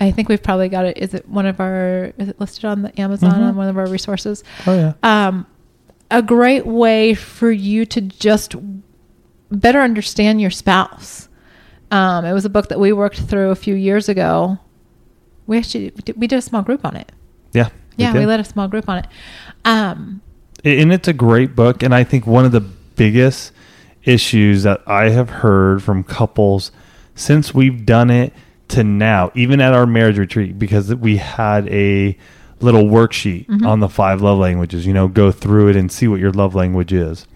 [0.01, 0.99] I think we've probably got it.
[0.99, 2.13] Is it one of our?
[2.19, 3.49] Is it listed on the Amazon Mhm.
[3.49, 4.45] on one of our resources?
[4.67, 4.93] Oh, yeah.
[5.03, 5.47] Um,
[6.11, 8.55] a great way for you to just
[9.51, 11.29] better understand your spouse.
[11.91, 14.59] Um, it was a book that we worked through a few years ago.
[15.47, 17.11] We actually we did a small group on it.
[17.53, 17.69] Yeah.
[17.97, 18.19] Yeah, did.
[18.21, 19.07] we led a small group on it.
[19.65, 20.21] Um,
[20.65, 23.53] and it's a great book and i think one of the biggest
[24.05, 26.71] issues that i have heard from couples
[27.15, 28.33] since we've done it
[28.69, 32.17] to now even at our marriage retreat because we had a
[32.61, 33.67] little worksheet Mhm.
[33.67, 36.55] on the five love languages you know go through it and see what your love
[36.55, 37.27] language is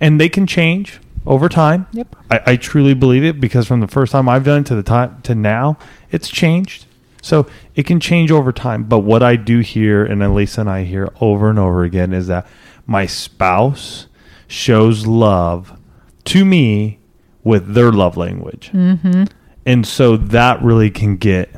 [0.00, 2.16] and they can change over time Yep.
[2.32, 4.82] I, I truly believe it because from the first time i've done it to the
[4.82, 5.78] time to now
[6.10, 6.86] it's changed
[7.22, 8.84] so it can change over time.
[8.84, 12.26] But what I do hear, and Alisa and I hear over and over again, is
[12.26, 12.46] that
[12.86, 14.08] my spouse
[14.46, 15.78] shows love
[16.24, 16.98] to me
[17.42, 18.68] with their love language.
[18.68, 19.24] hmm
[19.64, 21.48] And so that really can get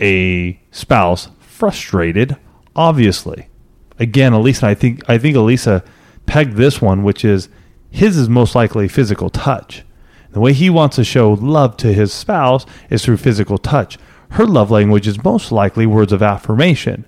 [0.00, 2.36] a spouse frustrated,
[2.74, 3.48] obviously.
[3.98, 5.84] Again, Alisa, I think I think Alisa
[6.26, 7.48] pegged this one, which is
[7.90, 9.84] his is most likely physical touch.
[10.32, 13.98] The way he wants to show love to his spouse is through physical touch.
[14.34, 17.04] Her love language is most likely words of affirmation.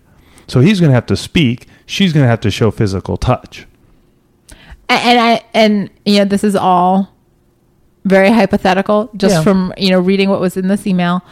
[0.49, 3.67] So he's going to have to speak, she's going to have to show physical touch.
[4.89, 7.13] and I and you know this is all
[8.05, 9.43] very hypothetical just Yeah.
[9.43, 11.23] from you know reading what was in this email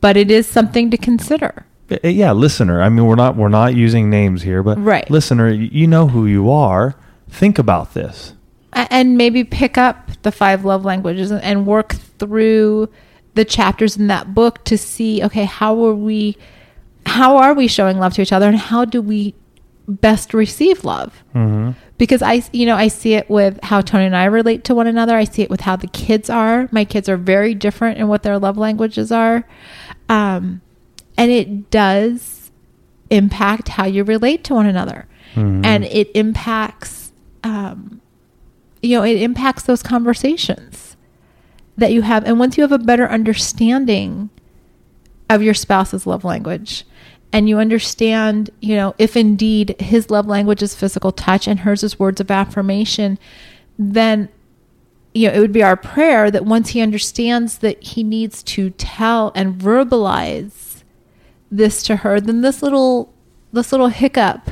[0.00, 3.76] but it is something to consider Uh, yeah listener i mean we're not we're not
[3.76, 5.08] using names here but Right.
[5.08, 6.96] listener you know who you are
[7.28, 8.34] think about this
[8.72, 12.88] and maybe pick up the five love languages and work through
[13.34, 16.36] the chapters in that book to see okay how are we
[17.06, 19.34] how are we showing love to each other and how do we
[19.88, 21.72] best receive love mm-hmm.
[21.98, 24.86] because I, you know, I see it with how Tony and I relate to one
[24.86, 25.16] another.
[25.16, 26.68] I see it with how the kids are.
[26.70, 29.44] My kids are very different in what their love languages are,
[30.08, 30.60] um,
[31.18, 32.50] and it does
[33.10, 35.66] impact how you relate to one another, Mhm.
[35.66, 38.00] and it impacts, um,
[38.82, 40.91] you know, it impacts those conversations
[41.76, 42.24] that you have.
[42.24, 44.30] And once you have a better understanding
[45.30, 46.84] of your spouse's love language
[47.32, 51.82] and you understand, you know, if indeed his love language is physical touch and hers
[51.82, 53.18] is words of affirmation,
[53.78, 54.28] then
[55.14, 58.70] you know, it would be our prayer that once he understands that he needs to
[58.70, 60.84] tell and verbalize
[61.50, 63.12] this to her, then this little
[63.52, 64.50] this little hiccup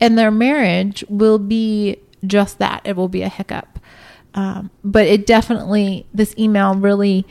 [0.00, 2.80] in their marriage will be just that.
[2.84, 3.75] It will be a hiccup.
[4.36, 7.26] Um, but it definitely, this email really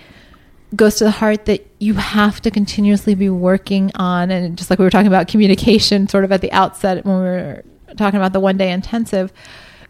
[0.75, 4.31] goes to the heart that you have to continuously be working on.
[4.31, 7.23] And just like we were talking about communication, sort of at the outset when we
[7.23, 7.63] were
[7.95, 9.31] talking about the one day intensive,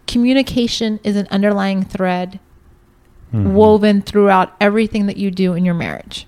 [0.08, 2.40] communication is an underlying thread
[3.34, 3.54] Mhm.
[3.54, 6.28] woven throughout everything that you do in your marriage.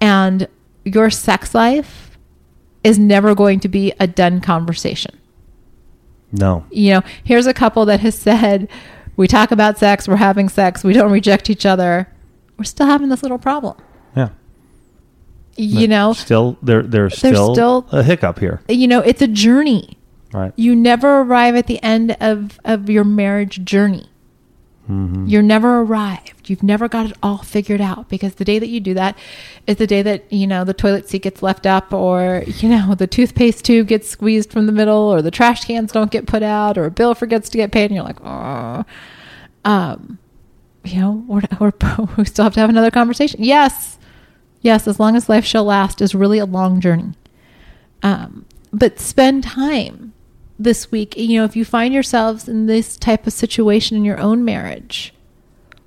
[0.00, 0.46] And
[0.84, 2.16] your sex life
[2.84, 5.16] is never going to be a done conversation
[6.32, 8.68] no you know, here's a couple that has said,
[9.16, 12.08] we talk about sex, we're having sex, we don't reject each other.
[12.56, 13.76] We're still having this little problem.
[14.16, 14.28] yeah
[15.56, 19.98] You know, still there there's still, still- a hiccup here you know, it's a journey.
[20.32, 24.06] right You never arrive at the end of, of your marriage journey.
[24.88, 25.26] Mm-hmm.
[25.26, 26.48] You're never arrived.
[26.48, 29.16] You've never got it all figured out because the day that you do that
[29.66, 32.94] is the day that, you know, the toilet seat gets left up or, you know,
[32.94, 36.42] the toothpaste tube gets squeezed from the middle or the trash cans don't get put
[36.42, 38.84] out or a bill forgets to get paid and you're like, oh.
[39.64, 40.18] Um,
[40.84, 41.42] you know, we're,
[42.16, 43.42] we still have to have another conversation.
[43.42, 43.98] Yes.
[44.60, 44.88] Yes.
[44.88, 47.12] As long as life shall last is really a long journey.
[48.02, 50.13] Um, but spend time
[50.58, 51.16] this week.
[51.16, 55.14] You know, if you find yourselves in this type of situation in your own marriage,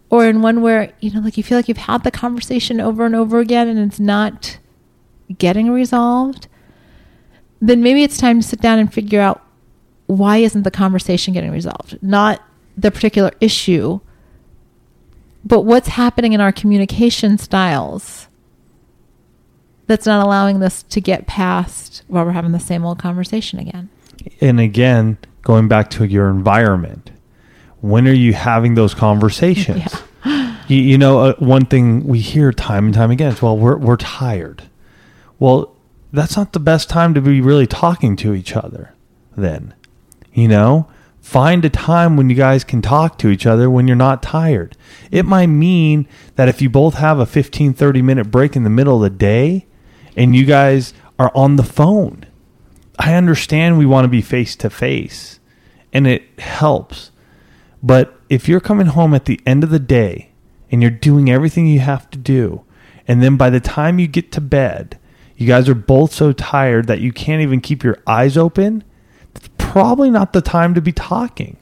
[0.09, 3.05] or in one where, you know, like you feel like you've had the conversation over
[3.05, 4.57] and over again and it's not
[5.37, 6.47] getting resolved,
[7.59, 9.43] then maybe it's time to sit down and figure out
[10.05, 12.01] why isn't the conversation getting resolved?
[12.01, 12.41] Not
[12.77, 13.99] the particular issue,
[15.43, 18.27] but what's happening in our communication styles
[19.87, 23.89] that's not allowing this to get past while we're having the same old conversation again.
[24.41, 27.11] And again, going back to your environment,
[27.81, 29.95] when are you having those conversations?
[30.25, 30.57] Yeah.
[30.67, 33.77] you, you, know, uh, one thing we hear time and time again is, well, we're,
[33.77, 34.63] we're tired.
[35.39, 35.73] Well,
[36.11, 38.93] that's not the best time to be really talking to each other
[39.37, 39.73] then.
[40.33, 40.89] You know,
[41.21, 44.75] find a time when you guys can talk to each other when you're not tired.
[45.11, 48.69] It might mean that if you both have a 15, 30 minute break in the
[48.69, 49.65] middle of the day
[50.15, 52.25] and you guys are on the phone,
[52.99, 55.39] I understand we want to be face to face
[55.93, 57.11] and it helps.
[57.81, 60.31] But if you're coming home at the end of the day
[60.71, 62.63] and you're doing everything you have to do,
[63.07, 64.99] and then by the time you get to bed,
[65.37, 68.83] you guys are both so tired that you can't even keep your eyes open,
[69.35, 71.57] it's probably not the time to be talking.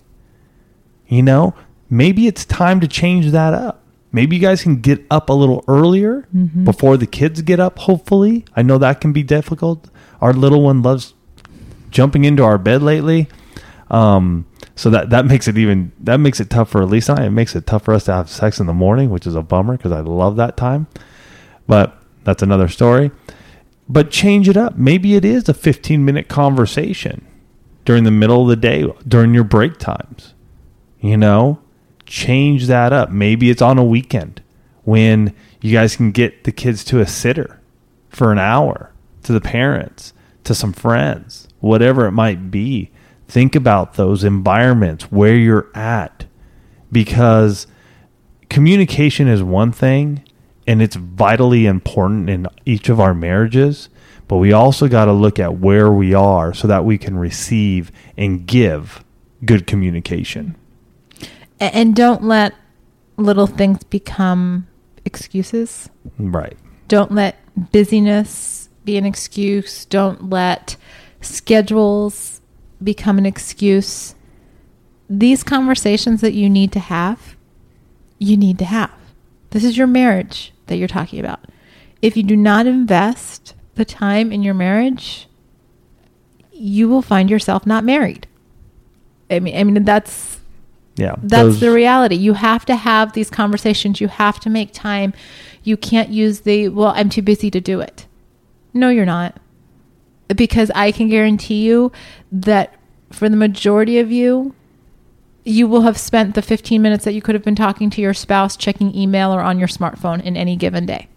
[1.08, 1.54] You know,
[1.90, 3.84] maybe it's time to change that up.
[4.12, 6.64] Maybe you guys can get up a little earlier mm-hmm.
[6.64, 8.46] before the kids get up, hopefully.
[8.56, 9.90] I know that can be difficult.
[10.22, 11.14] Our little one loves
[11.96, 13.28] jumping into our bed lately.
[13.90, 17.26] Um, so that that makes it even that makes it tough for at least I.
[17.26, 19.42] It makes it tough for us to have sex in the morning, which is a
[19.42, 20.88] bummer because I love that time.
[21.68, 23.12] But that's another story
[23.88, 24.78] but change it up.
[24.78, 27.26] Maybe it is a 15 minute conversation
[27.84, 30.34] during the middle of the day, during your break times.
[31.00, 31.60] You know,
[32.06, 33.12] change that up.
[33.12, 34.42] Maybe it's on a weekend
[34.84, 37.60] when you guys can get the kids to a sitter
[38.10, 38.92] for an hour,
[39.24, 40.14] to the parents,
[40.46, 42.92] to some friends, whatever it might be.
[43.28, 46.26] Think about those environments where you're at.
[46.92, 47.68] Because
[48.50, 50.24] communication is one thing
[50.68, 53.90] and it's vitally important in each of our marriages
[54.28, 57.92] but we also got to look at where we are so that we can receive
[58.18, 59.04] and give
[59.44, 60.56] good communication.
[61.60, 62.54] And don't let
[63.18, 64.68] little things become
[65.06, 65.90] excuses.
[66.18, 66.58] Right.
[66.88, 67.38] Don't let
[67.72, 69.86] busyness be an excuse.
[69.86, 70.76] Don't let
[71.26, 72.42] schedules
[72.84, 74.16] become an excuse
[75.10, 77.36] these conversations that you need to have
[78.20, 78.92] you need to have
[79.56, 81.40] this is your marriage that you're talking about.
[82.02, 85.30] If you do not invest the time in your marriage,
[86.52, 88.28] you will find yourself not married.
[89.32, 90.42] I mean, I mean that's
[90.98, 91.60] yeah, that's those...
[91.62, 92.16] the reality.
[92.16, 94.02] You have to have these conversations.
[94.02, 95.14] You have to make time.
[95.64, 98.08] You can't use the well, I'm too busy to do it.
[98.74, 99.40] No, you're not.
[100.28, 101.92] Because I can guarantee you
[102.32, 102.74] that
[103.12, 104.56] for the majority of you,
[105.44, 108.14] you will have spent the 15 minutes that you could have been talking to your
[108.14, 111.08] spouse, checking email, or on your smartphone in any given day.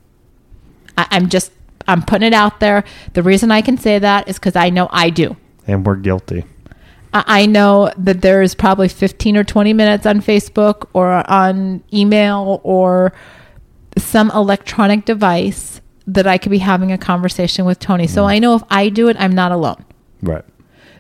[0.99, 1.51] I, am just,
[1.87, 2.85] I'm putting it out there.
[3.15, 5.37] The reason I can say that is because I know I do.
[5.67, 6.45] And we're guilty.
[7.15, 11.83] I, I know that there is probably 15 or 20 minutes on Facebook or on
[11.93, 13.15] email or
[13.97, 18.07] some electronic device that I could be having a conversation with Tony.
[18.07, 18.29] So mm.
[18.29, 19.85] I know if I do it, I'm not alone.
[20.23, 20.45] Right.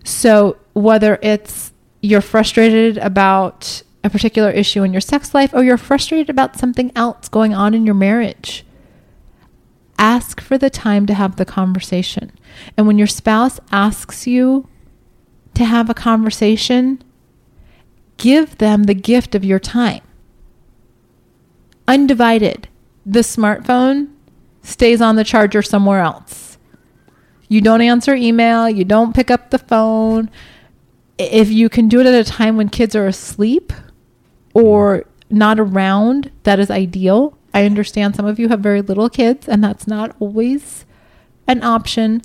[0.05, 5.79] So whether it's you're frustrated about a particular issue in your sex life or you're
[5.79, 8.65] frustrated about something else going on in your marriage,
[9.99, 12.31] ask for the time to have the conversation.
[12.77, 14.69] And when your spouse asks you
[15.55, 17.03] to have a conversation,
[18.19, 20.03] give them the gift of your time.
[21.89, 22.69] Undivided.
[23.07, 24.11] The smartphone
[24.69, 26.59] stays on the charger somewhere else.
[27.49, 30.31] You don't answer email, you don't pick up the phone
[31.19, 33.73] if you can do it at a time when kids are asleep
[34.55, 37.37] or not around, that is ideal.
[37.53, 40.85] I understand some of you have very little kids, and that's not always
[41.47, 42.23] an option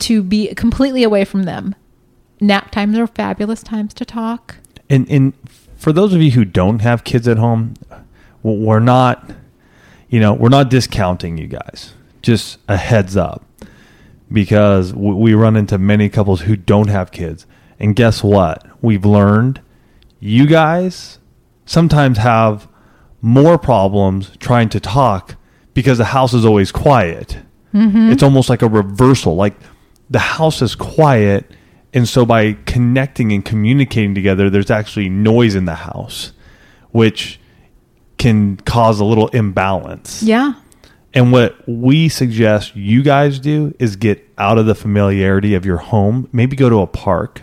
[0.00, 1.74] to be completely away from them.
[2.40, 4.56] Nap times are fabulous times to talk.
[4.88, 5.34] And and
[5.76, 7.74] for those of you who don't have kids at home,
[8.42, 9.30] we're not,
[10.10, 11.94] you know, we're not discounting you guys.
[12.20, 13.46] Just a heads up,
[14.30, 17.46] because we run into many couples who don't have kids
[17.80, 18.64] and guess what?
[18.82, 19.62] We've learned
[20.20, 21.18] you guys
[21.64, 22.68] sometimes have
[23.22, 25.36] more problems trying to talk
[25.72, 27.38] because the house is always quiet.
[27.72, 28.12] Mm-hmm.
[28.12, 29.34] It's almost like a reversal.
[29.34, 29.54] Like
[30.10, 31.50] the house is quiet.
[31.94, 36.32] And so by connecting and communicating together, there's actually noise in the house,
[36.90, 37.39] which
[38.20, 40.22] can cause a little imbalance.
[40.22, 40.52] Yeah.
[41.14, 45.78] And what we suggest you guys do is get out of the familiarity of your
[45.78, 46.28] home.
[46.30, 47.40] Maybe go to a park,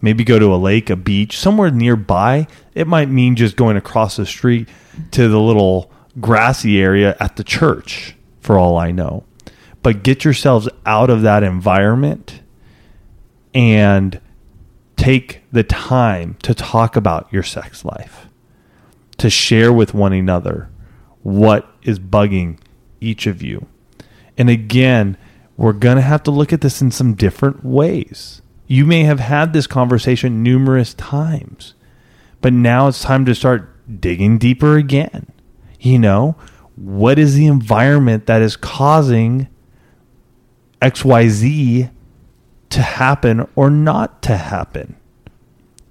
[0.00, 2.46] maybe go to a lake, a beach, somewhere nearby.
[2.74, 4.68] It might mean just going across the street
[5.10, 5.90] to the little
[6.20, 9.24] grassy area at the church, for all I know.
[9.82, 12.40] But get yourselves out of that environment
[13.52, 14.20] and
[14.96, 18.28] take the time to talk about your sex life,
[19.24, 20.68] to share with one another
[21.22, 22.58] what is bugging
[23.00, 23.66] each of you.
[24.36, 25.16] And again,
[25.56, 28.42] we're going to have to look at this in some different ways.
[28.66, 31.72] You may have had this conversation numerous times,
[32.42, 35.32] but now it's time to start digging deeper again.
[35.80, 36.36] You know,
[36.76, 39.48] what is the environment that is causing
[40.82, 41.90] XYZ
[42.68, 44.96] to happen or not to happen?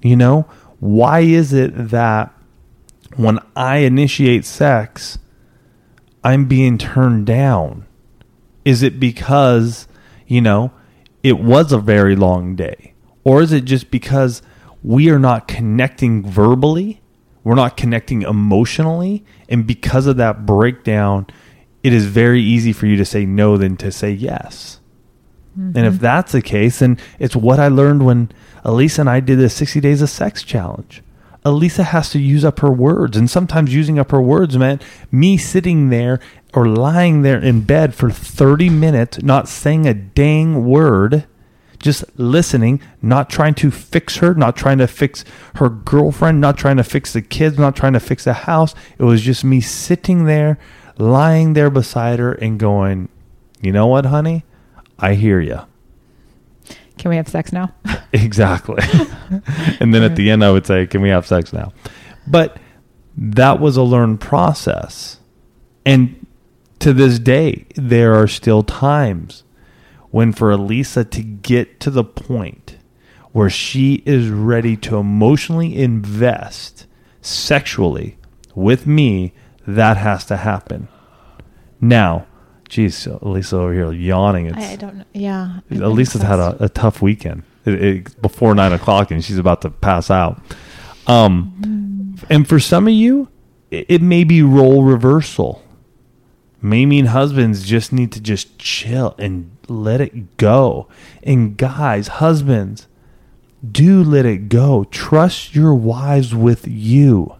[0.03, 0.41] You know,
[0.79, 2.31] why is it that
[3.17, 5.17] when I initiate sex,
[6.23, 7.85] I'm being turned down?
[8.65, 9.87] Is it because,
[10.27, 10.71] you know,
[11.21, 12.93] it was a very long day?
[13.23, 14.41] Or is it just because
[14.83, 17.01] we are not connecting verbally?
[17.43, 19.25] We're not connecting emotionally.
[19.49, 21.27] And because of that breakdown,
[21.83, 24.79] it is very easy for you to say no than to say yes.
[25.57, 25.77] Mm-hmm.
[25.77, 28.31] And if that's the case, then it's what I learned when
[28.63, 31.03] Alisa and I did the 60 Days of Sex Challenge.
[31.45, 33.17] Alisa has to use up her words.
[33.17, 34.81] And sometimes using up her words meant
[35.11, 36.19] me sitting there
[36.53, 41.25] or lying there in bed for 30 minutes, not saying a dang word,
[41.79, 45.25] just listening, not trying to fix her, not trying to fix
[45.55, 48.73] her girlfriend, not trying to fix the kids, not trying to fix the house.
[48.97, 50.57] It was just me sitting there,
[50.97, 53.09] lying there beside her and going,
[53.61, 54.45] you know what, honey?
[54.97, 55.61] I hear you.
[56.97, 57.73] Can we have sex now?
[58.13, 58.81] exactly.
[59.79, 61.73] and then at the end, I would say, Can we have sex now?
[62.27, 62.57] But
[63.17, 65.19] that was a learned process.
[65.85, 66.25] And
[66.79, 69.43] to this day, there are still times
[70.11, 72.77] when for Alisa to get to the point
[73.31, 76.85] where she is ready to emotionally invest
[77.21, 78.17] sexually
[78.53, 79.33] with me,
[79.65, 80.87] that has to happen.
[81.81, 82.27] Now,
[82.73, 84.47] geez, Alisa over here yawning.
[84.47, 85.05] It's, I, I don't know.
[85.13, 85.59] Yeah.
[85.69, 89.69] Alisa's had a, a tough weekend it, it, before nine o'clock and she's about to
[89.69, 90.41] pass out.
[91.05, 92.25] Um, mm.
[92.31, 93.29] And for some of you,
[93.69, 95.63] it, it may be role reversal.
[96.63, 100.87] May mean husbands just need to just chill and let it go.
[101.21, 102.87] And guys, husbands,
[103.69, 104.85] do let it go.
[104.85, 107.35] Trust your wives with you.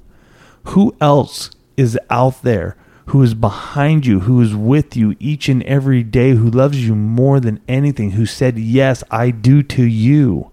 [0.66, 2.78] Who else is out there
[3.08, 6.96] who is behind you, who is with you each and every day, who loves you
[6.96, 10.52] more than anything, who said, Yes, I do to you.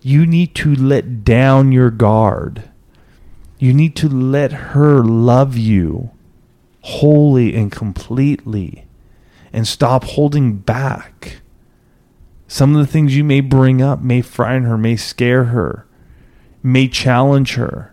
[0.00, 2.64] You need to let down your guard.
[3.58, 6.10] You need to let her love you
[6.80, 8.84] wholly and completely
[9.52, 11.40] and stop holding back.
[12.48, 15.86] Some of the things you may bring up may frighten her, may scare her,
[16.64, 17.91] may challenge her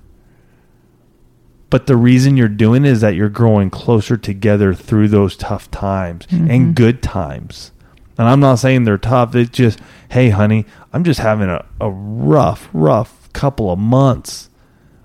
[1.69, 5.69] but the reason you're doing it is that you're growing closer together through those tough
[5.69, 6.49] times mm-hmm.
[6.49, 7.71] and good times.
[8.17, 9.35] And I'm not saying they're tough.
[9.35, 14.49] It's just, hey, honey, I'm just having a, a rough, rough couple of months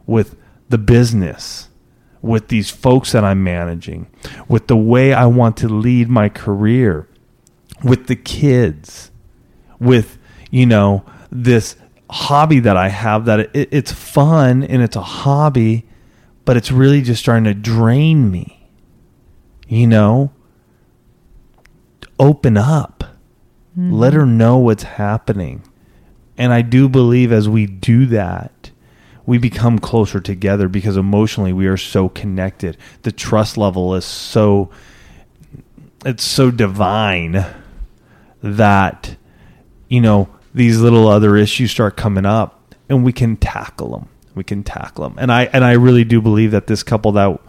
[0.06, 0.36] with
[0.68, 1.68] the business,
[2.22, 4.08] with these folks that I'm managing,
[4.48, 7.08] with the way I want to lead my career,
[7.84, 9.10] with the kids,
[9.78, 10.18] with,
[10.50, 11.76] you know, this
[12.10, 15.86] hobby that I have that it, it's fun and it's a hobby
[16.44, 18.68] but it's really just starting to drain me.
[19.66, 20.32] You know,
[22.18, 23.04] open up,
[23.72, 23.92] mm-hmm.
[23.92, 25.62] let her know what's happening.
[26.36, 28.70] And I do believe as we do that,
[29.26, 32.76] we become closer together because emotionally we are so connected.
[33.02, 34.70] The trust level is so
[36.04, 37.46] it's so divine
[38.42, 39.16] that
[39.88, 44.44] you know these little other issues start coming up and we can tackle them we
[44.44, 45.16] can tackle them.
[45.18, 47.40] And I and I really do believe that this couple that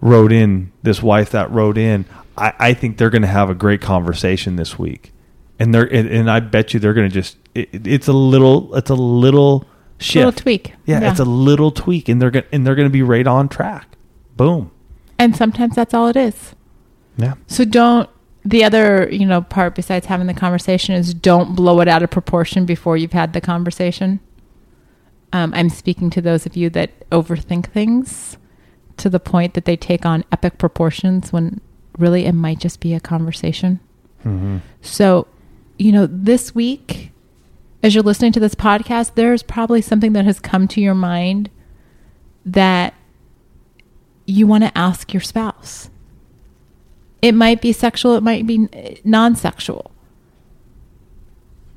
[0.00, 2.04] wrote in, this wife that wrote in,
[2.36, 5.12] I, I think they're going to have a great conversation this week.
[5.58, 8.74] And they're and, and I bet you they're going to just it, it's a little
[8.74, 9.66] it's a little
[9.98, 10.74] shift, little tweak.
[10.86, 13.26] Yeah, yeah, it's a little tweak, and they're going and they're going to be right
[13.26, 13.88] on track.
[14.36, 14.70] Boom.
[15.18, 16.54] And sometimes that's all it is.
[17.18, 17.34] Yeah.
[17.46, 18.08] So don't
[18.44, 22.10] the other you know part besides having the conversation is don't blow it out of
[22.10, 24.20] proportion before you've had the conversation
[25.32, 28.36] um, I'm speaking to those of you that overthink things
[28.96, 31.60] to the point that they take on epic proportions when
[31.98, 33.80] really it might just be a conversation.
[34.24, 34.58] Mm-hmm.
[34.82, 35.26] So,
[35.78, 37.12] you know, this week,
[37.82, 41.50] as you're listening to this podcast, there's probably something that has come to your mind
[42.44, 42.94] that
[44.26, 45.90] you want to ask your spouse.
[47.22, 48.68] It might be sexual, it might be
[49.04, 49.90] non sexual.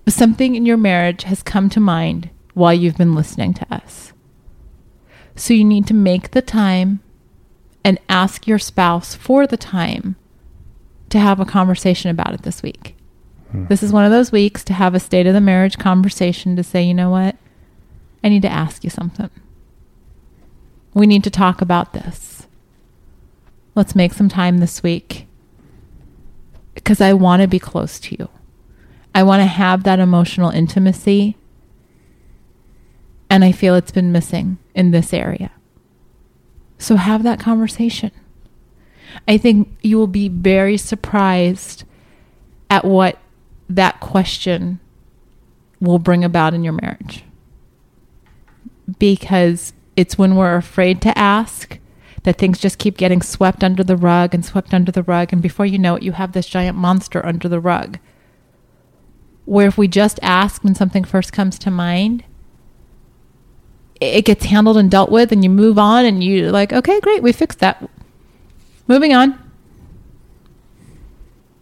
[0.08, 4.14] Something in your marriage has come to mind while you've been listening to us.
[5.36, 7.02] So you need to make the time
[7.84, 10.16] and ask your spouse for the time
[11.10, 12.96] to have a conversation about it this week.
[13.52, 13.66] Hmm.
[13.66, 16.64] This is one of those weeks to have a state of the marriage conversation to
[16.64, 17.36] say, you know what?
[18.24, 19.30] I need to ask you something.
[20.94, 22.48] We need to talk about this.
[23.76, 25.28] Let's make some time this week
[26.76, 28.30] because I want to be close to you.
[29.16, 31.36] I want to have that emotional intimacy.
[33.34, 35.50] And I feel it's been missing in this area.
[36.78, 38.12] So have that conversation.
[39.28, 41.84] I think you will be very surprised
[42.70, 43.18] at what
[43.68, 44.80] that question
[45.82, 47.24] will bring about in your marriage.
[49.00, 51.80] Because it's when we're afraid to ask
[52.26, 55.34] that things just keep getting swept under the rug and swept under the rug.
[55.34, 57.98] And before you know it, you have this giant monster under the rug.
[59.46, 62.26] Where if we just ask when something first comes to mind,
[64.04, 67.24] it gets handled and dealt with, and you move on, and you're like, okay, great,
[67.24, 67.90] we fixed that.
[68.88, 69.40] Moving on.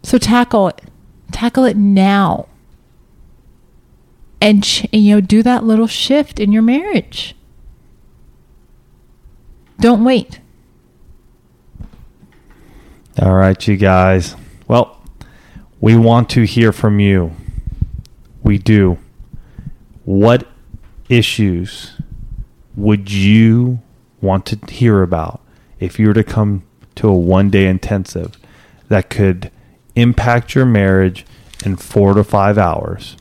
[0.03, 0.81] So tackle it.
[1.31, 2.47] Tackle it now.
[4.41, 7.35] And, you know, do that little shift in your marriage.
[9.79, 10.39] Don't wait.
[13.21, 14.35] All right, you guys.
[14.67, 14.99] Well,
[15.79, 17.35] we want to hear from you.
[18.43, 18.97] We do.
[20.05, 20.47] What
[21.07, 22.00] issues
[22.75, 23.81] would you
[24.21, 25.41] want to hear about
[25.79, 26.63] if you were to come
[26.95, 28.37] to a one day intensive
[28.87, 29.51] that could
[29.95, 31.25] impact your marriage
[31.65, 33.17] in four to five hours?